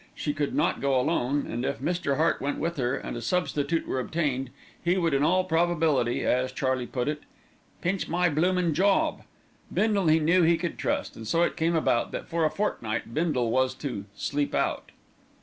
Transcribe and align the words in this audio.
She 0.15 0.33
could 0.33 0.55
not 0.55 0.81
go 0.81 0.99
alone, 0.99 1.45
and 1.45 1.63
if 1.63 1.77
Mr. 1.77 2.17
Hart 2.17 2.41
went 2.41 2.57
with 2.57 2.77
her 2.77 2.95
and 2.97 3.15
a 3.15 3.21
substitute 3.21 3.87
were 3.87 3.99
obtained, 3.99 4.49
he 4.83 4.97
would 4.97 5.13
in 5.13 5.21
all 5.21 5.43
probability, 5.43 6.25
as 6.25 6.51
Charlie 6.51 6.87
put 6.87 7.07
it, 7.07 7.21
"pinch 7.81 8.07
my 8.07 8.27
bloomin' 8.27 8.73
job." 8.73 9.21
Bindle 9.71 10.07
he 10.07 10.17
knew 10.19 10.41
he 10.41 10.57
could 10.57 10.79
trust, 10.79 11.15
and 11.15 11.27
so 11.27 11.43
it 11.43 11.55
came 11.55 11.75
about 11.75 12.11
that 12.13 12.27
for 12.27 12.45
a 12.45 12.49
fortnight 12.49 13.13
Bindle 13.13 13.51
was 13.51 13.75
to 13.75 14.05
"sleep 14.15 14.55
out." 14.55 14.89